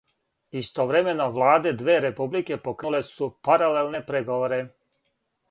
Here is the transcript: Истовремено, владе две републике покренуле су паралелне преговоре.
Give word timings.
Истовремено, 0.61 1.27
владе 1.35 1.73
две 1.81 1.97
републике 2.07 2.59
покренуле 2.69 3.03
су 3.11 3.29
паралелне 3.49 4.03
преговоре. 4.11 4.61